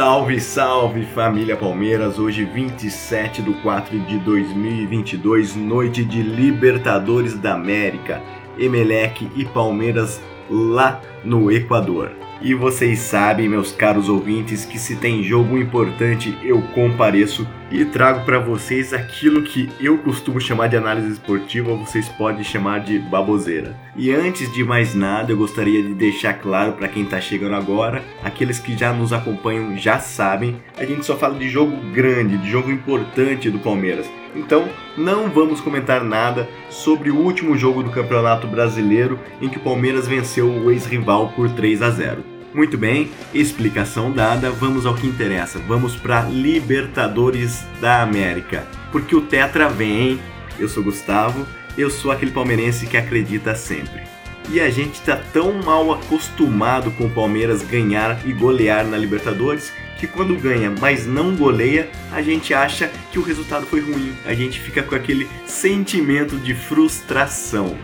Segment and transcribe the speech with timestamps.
[0.00, 2.18] Salve, salve família Palmeiras!
[2.18, 8.22] Hoje, 27 de 4 de 2022, noite de Libertadores da América,
[8.58, 10.18] Emelec e Palmeiras
[10.48, 12.12] lá no Equador.
[12.40, 18.24] E vocês sabem, meus caros ouvintes, que se tem jogo importante eu compareço e trago
[18.24, 23.76] para vocês aquilo que eu costumo chamar de análise esportiva, vocês podem chamar de baboseira.
[23.96, 28.02] E antes de mais nada, eu gostaria de deixar claro para quem está chegando agora,
[28.22, 32.50] aqueles que já nos acompanham já sabem, a gente só fala de jogo grande, de
[32.50, 34.10] jogo importante do Palmeiras.
[34.34, 39.62] Então, não vamos comentar nada sobre o último jogo do Campeonato Brasileiro em que o
[39.62, 42.39] Palmeiras venceu o ex-rival por 3 a 0.
[42.52, 45.60] Muito bem, explicação dada, vamos ao que interessa.
[45.60, 48.66] Vamos para Libertadores da América.
[48.90, 50.18] Porque o Tetra vem?
[50.58, 51.46] Eu sou Gustavo,
[51.78, 54.02] eu sou aquele palmeirense que acredita sempre.
[54.50, 59.72] E a gente está tão mal acostumado com o Palmeiras ganhar e golear na Libertadores
[60.00, 64.12] que quando ganha, mas não goleia, a gente acha que o resultado foi ruim.
[64.24, 67.76] A gente fica com aquele sentimento de frustração.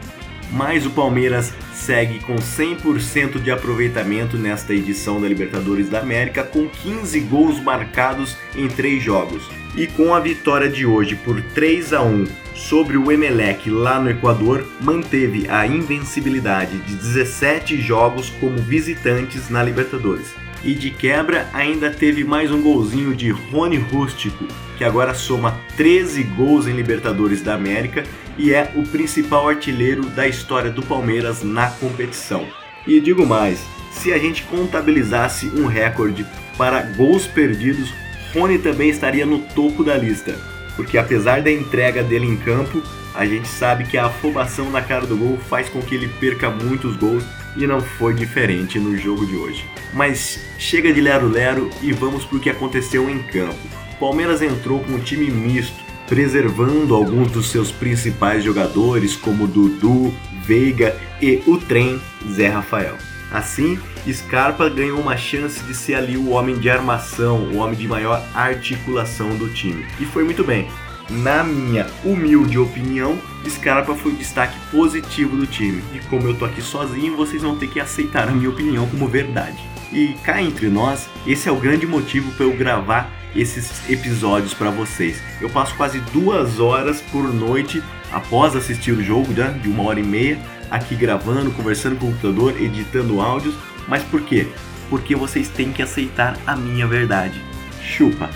[0.52, 6.68] Mas o Palmeiras segue com 100% de aproveitamento nesta edição da Libertadores da América, com
[6.68, 9.48] 15 gols marcados em 3 jogos.
[9.76, 14.08] E com a vitória de hoje por 3 a 1 sobre o Emelec lá no
[14.08, 20.34] Equador, manteve a invencibilidade de 17 jogos como visitantes na Libertadores
[20.66, 26.24] e de quebra ainda teve mais um golzinho de Rony Rústico, que agora soma 13
[26.24, 28.04] gols em Libertadores da América
[28.38, 32.46] e é o principal artilheiro da história do Palmeiras na competição.
[32.86, 33.60] E digo mais,
[33.92, 37.92] se a gente contabilizasse um recorde para gols perdidos,
[38.32, 40.38] Rony também estaria no topo da lista,
[40.76, 42.82] porque apesar da entrega dele em campo,
[43.14, 46.50] a gente sabe que a afobação na cara do gol faz com que ele perca
[46.50, 47.24] muitos gols
[47.56, 49.64] e não foi diferente no jogo de hoje.
[49.94, 53.56] Mas chega de lero-lero e vamos para o que aconteceu em campo.
[53.98, 60.96] Palmeiras entrou com um time misto, preservando alguns dos seus principais jogadores, como Dudu, Veiga
[61.20, 62.00] e o trem
[62.30, 62.96] Zé Rafael.
[63.32, 63.78] Assim,
[64.08, 68.22] Scarpa ganhou uma chance de ser ali o homem de armação, o homem de maior
[68.34, 69.84] articulação do time.
[69.98, 70.68] E foi muito bem.
[71.08, 73.18] Na minha humilde opinião,
[73.48, 75.82] Scarpa foi o destaque positivo do time.
[75.92, 79.06] E como eu tô aqui sozinho, vocês vão ter que aceitar a minha opinião como
[79.06, 79.58] verdade.
[79.92, 84.70] E cá entre nós, esse é o grande motivo para eu gravar esses episódios para
[84.70, 85.20] vocês.
[85.40, 87.82] Eu passo quase duas horas por noite
[88.12, 90.38] após assistir o jogo, né, de uma hora e meia,
[90.70, 93.54] aqui gravando, conversando com o computador, editando áudios.
[93.86, 94.46] Mas por quê?
[94.88, 97.40] Porque vocês têm que aceitar a minha verdade.
[97.80, 98.30] Chupa!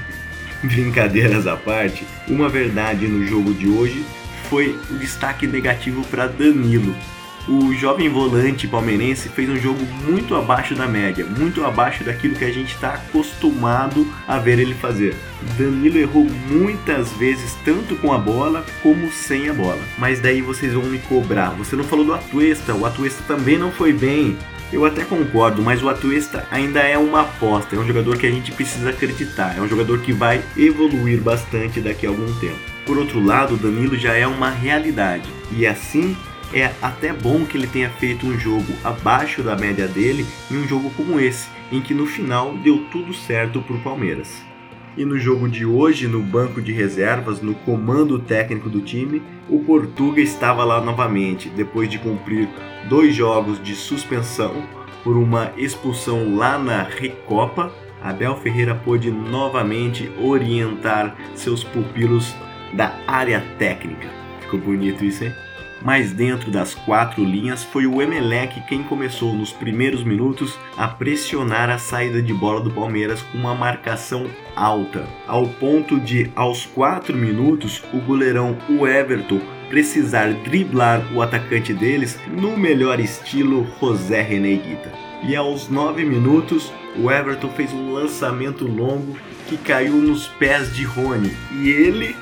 [0.62, 4.04] Brincadeiras à parte, uma verdade no jogo de hoje
[4.48, 6.94] foi o destaque negativo para Danilo.
[7.48, 12.44] O jovem volante palmeirense fez um jogo muito abaixo da média, muito abaixo daquilo que
[12.44, 15.14] a gente está acostumado a ver ele fazer.
[15.56, 19.78] Danilo errou muitas vezes, tanto com a bola como sem a bola.
[19.96, 21.50] Mas daí vocês vão me cobrar.
[21.50, 24.36] Você não falou do Atuesta, o Atuesta também não foi bem.
[24.72, 28.30] Eu até concordo, mas o Atuesta ainda é uma aposta, é um jogador que a
[28.30, 32.58] gente precisa acreditar, é um jogador que vai evoluir bastante daqui a algum tempo.
[32.84, 36.16] Por outro lado, o Danilo já é uma realidade, e assim
[36.52, 40.68] é até bom que ele tenha feito um jogo abaixo da média dele em um
[40.68, 44.44] jogo como esse, em que no final deu tudo certo para o Palmeiras.
[44.96, 49.58] E no jogo de hoje, no banco de reservas, no comando técnico do time, o
[49.60, 52.48] Portuga estava lá novamente, depois de cumprir
[52.88, 54.64] dois jogos de suspensão
[55.04, 57.70] por uma expulsão lá na Recopa.
[58.02, 62.34] Abel Ferreira pôde novamente orientar seus pupilos
[62.72, 64.08] da área técnica.
[64.40, 65.45] Ficou bonito isso, hein?
[65.86, 71.70] Mas dentro das quatro linhas foi o Emelec quem começou nos primeiros minutos a pressionar
[71.70, 74.26] a saída de bola do Palmeiras com uma marcação
[74.56, 82.18] alta, ao ponto de, aos quatro minutos, o goleirão Everton precisar driblar o atacante deles
[82.26, 84.92] no melhor estilo José René Guita.
[85.22, 89.16] E aos nove minutos, o Everton fez um lançamento longo
[89.46, 91.30] que caiu nos pés de Rony.
[91.62, 92.16] E ele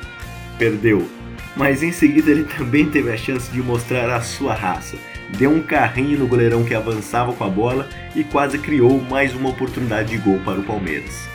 [0.59, 1.09] perdeu
[1.57, 4.97] mas em seguida ele também teve a chance de mostrar a sua raça.
[5.39, 9.51] Deu um carrinho no goleirão que avançava com a bola e quase criou mais uma
[9.51, 11.29] oportunidade de gol para o Palmeiras.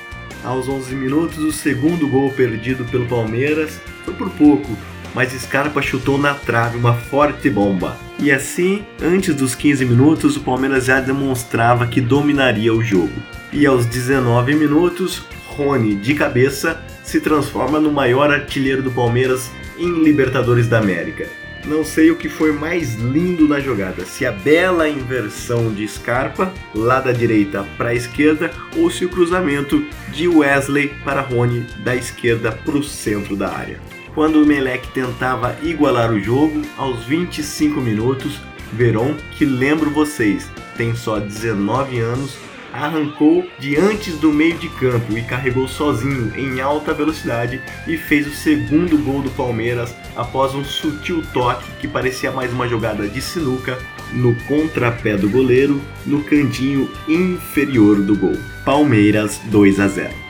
[0.44, 4.70] Aos 11 minutos, o segundo gol perdido pelo Palmeiras foi por pouco,
[5.14, 7.98] mas Scarpa chutou na trave uma forte bomba.
[8.18, 13.14] E assim, antes dos 15 minutos, o Palmeiras já demonstrava que dominaria o jogo.
[13.52, 20.04] E aos 19 minutos, Rony, de cabeça, se transforma no maior artilheiro do Palmeiras em
[20.04, 21.28] Libertadores da América.
[21.66, 26.54] Não sei o que foi mais lindo na jogada, se a bela inversão de Scarpa,
[26.74, 31.96] lá da direita para a esquerda, ou se o cruzamento de Wesley para Rony da
[31.96, 33.80] esquerda para o centro da área.
[34.14, 38.40] Quando o Melec tentava igualar o jogo, aos 25 minutos,
[38.72, 40.48] Veron, que lembro vocês,
[40.78, 42.38] tem só 19 anos,
[42.74, 48.28] arrancou de antes do meio de campo e carregou sozinho em alta velocidade e fez
[48.28, 53.22] o segundo gol do Palmeiras após um sutil toque que parecia mais uma jogada de
[53.22, 53.78] sinuca
[54.14, 58.38] no contrapé do goleiro no cantinho inferior do gol.
[58.66, 60.29] Palmeiras 2 a 0.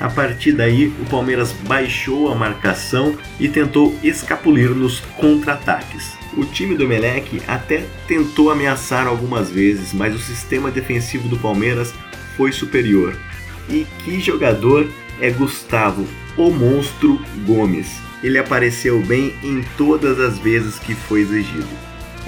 [0.00, 6.16] A partir daí, o Palmeiras baixou a marcação e tentou escapulir nos contra-ataques.
[6.36, 11.92] O time do Melec até tentou ameaçar algumas vezes, mas o sistema defensivo do Palmeiras
[12.36, 13.18] foi superior.
[13.68, 14.88] E que jogador
[15.20, 16.06] é Gustavo,
[16.36, 18.00] o monstro Gomes?
[18.22, 21.68] Ele apareceu bem em todas as vezes que foi exigido.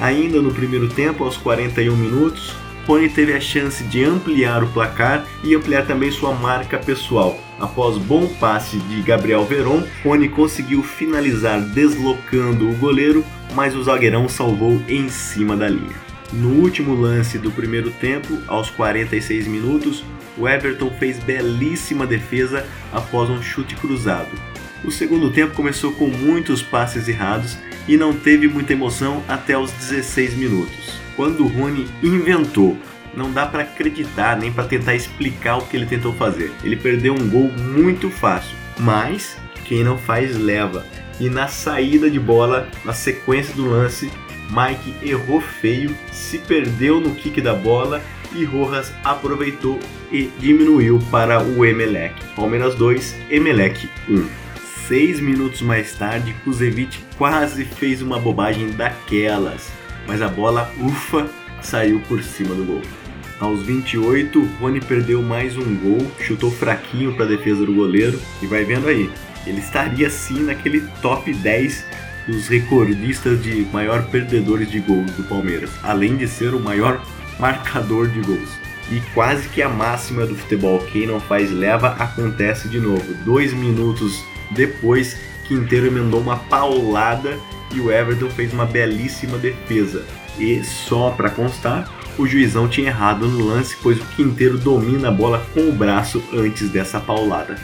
[0.01, 2.53] Ainda no primeiro tempo, aos 41 minutos,
[2.87, 7.39] Rony teve a chance de ampliar o placar e ampliar também sua marca pessoal.
[7.61, 13.23] Após bom passe de Gabriel Veron, Rony conseguiu finalizar deslocando o goleiro,
[13.55, 15.95] mas o zagueirão salvou em cima da linha.
[16.33, 20.03] No último lance do primeiro tempo, aos 46 minutos,
[20.39, 24.31] o Everton fez belíssima defesa após um chute cruzado.
[24.83, 29.71] O segundo tempo começou com muitos passes errados e não teve muita emoção até os
[29.73, 32.79] 16 minutos quando o Rony inventou.
[33.15, 36.53] Não dá para acreditar nem para tentar explicar o que ele tentou fazer.
[36.63, 40.87] Ele perdeu um gol muito fácil, mas quem não faz leva.
[41.19, 44.11] E na saída de bola, na sequência do lance,
[44.49, 48.03] Mike errou feio, se perdeu no kick da bola
[48.33, 49.79] e Rojas aproveitou
[50.11, 52.15] e diminuiu para o Emelec.
[52.35, 54.27] Palmeiras 2, Emelec 1.
[54.87, 59.71] Seis minutos mais tarde, Kuzevic quase fez uma bobagem daquelas
[60.11, 61.29] mas a bola, ufa,
[61.63, 62.83] saiu por cima do gol.
[63.41, 68.47] Aos 28, Rony perdeu mais um gol, chutou fraquinho para a defesa do goleiro e
[68.47, 69.11] vai vendo aí,
[69.47, 71.87] ele estaria sim naquele top 10
[72.27, 77.03] dos recordistas de maior perdedores de gols do Palmeiras, além de ser o maior
[77.39, 78.51] marcador de gols.
[78.91, 83.15] E quase que a máxima do futebol, quem não faz leva, acontece de novo.
[83.25, 85.17] Dois minutos depois,
[85.49, 87.39] Quinteiro emendou uma paulada
[87.73, 90.05] e o Everton fez uma belíssima defesa.
[90.39, 95.11] E só para constar, o juizão tinha errado no lance, pois o Quinteiro domina a
[95.11, 97.57] bola com o braço antes dessa paulada.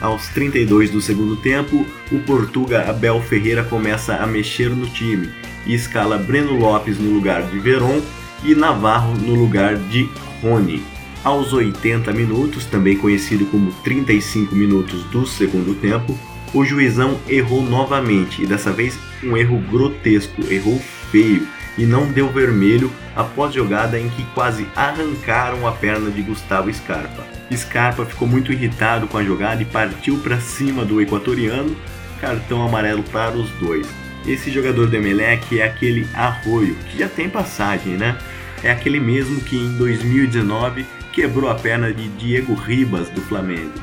[0.00, 5.30] Aos 32 do segundo tempo, o Portuga Abel Ferreira começa a mexer no time
[5.66, 8.00] e escala Breno Lopes no lugar de Veron
[8.44, 10.08] e Navarro no lugar de
[10.40, 10.82] Rony.
[11.24, 16.16] Aos 80 minutos, também conhecido como 35 minutos do segundo tempo,
[16.52, 20.78] o juizão errou novamente e dessa vez um erro grotesco, errou
[21.10, 26.72] feio e não deu vermelho após jogada em que quase arrancaram a perna de Gustavo
[26.72, 27.24] Scarpa.
[27.52, 31.76] Scarpa ficou muito irritado com a jogada e partiu para cima do equatoriano,
[32.20, 33.86] cartão amarelo para os dois.
[34.26, 38.16] Esse jogador do Emelec é aquele Arroio, que já tem passagem, né?
[38.62, 43.74] É aquele mesmo que em 2019 quebrou a perna de Diego Ribas do Flamengo.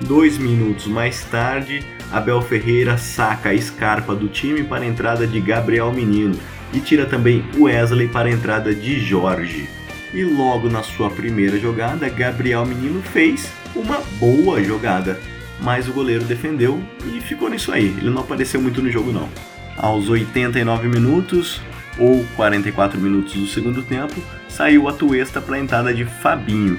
[0.00, 5.38] Dois minutos mais tarde, Abel Ferreira saca a Scarpa do time para a entrada de
[5.40, 6.34] Gabriel Menino
[6.72, 9.68] e tira também Wesley para a entrada de Jorge.
[10.12, 15.18] E logo na sua primeira jogada, Gabriel Menino fez uma boa jogada,
[15.60, 17.86] mas o goleiro defendeu e ficou nisso aí.
[17.98, 19.28] Ele não apareceu muito no jogo não.
[19.76, 21.60] Aos 89 minutos
[21.98, 24.14] ou 44 minutos do segundo tempo,
[24.48, 26.78] saiu a Tuesta para a entrada de Fabinho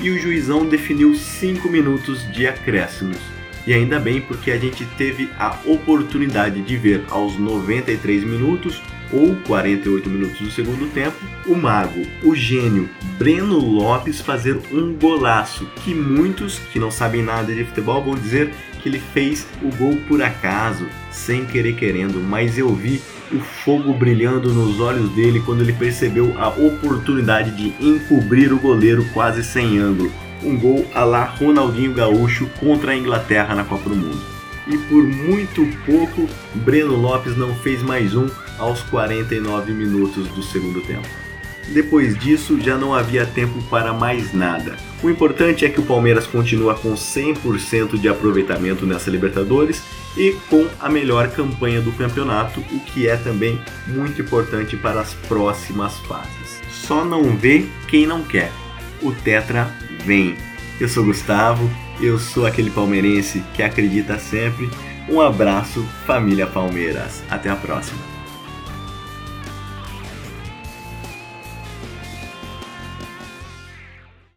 [0.00, 3.18] e o juizão definiu 5 minutos de acréscimos.
[3.66, 8.82] E ainda bem porque a gente teve a oportunidade de ver aos 93 minutos
[9.12, 15.66] ou 48 minutos do segundo tempo, o mago, o gênio Breno Lopes fazer um golaço
[15.84, 19.96] que muitos que não sabem nada de futebol vão dizer que ele fez o gol
[20.08, 23.00] por acaso, sem querer querendo, mas eu vi
[23.32, 29.04] o fogo brilhando nos olhos dele quando ele percebeu a oportunidade de encobrir o goleiro
[29.12, 30.12] quase sem ângulo
[30.44, 34.33] um gol a lá Ronaldinho Gaúcho contra a Inglaterra na Copa do Mundo.
[34.66, 38.28] E por muito pouco, Breno Lopes não fez mais um
[38.58, 41.06] aos 49 minutos do segundo tempo.
[41.68, 44.76] Depois disso, já não havia tempo para mais nada.
[45.02, 49.82] O importante é que o Palmeiras continua com 100% de aproveitamento nessa Libertadores
[50.16, 55.14] e com a melhor campanha do campeonato, o que é também muito importante para as
[55.14, 56.60] próximas fases.
[56.70, 58.52] Só não vê quem não quer.
[59.02, 59.70] O Tetra
[60.04, 60.36] vem.
[60.78, 61.70] Eu sou Gustavo,
[62.00, 64.70] eu sou aquele palmeirense que acredita sempre.
[65.08, 67.22] Um abraço, família Palmeiras.
[67.30, 68.13] Até a próxima.